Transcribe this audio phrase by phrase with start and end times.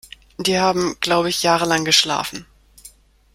[0.39, 2.47] Die haben, glaube ich, jahrelang geschlafen.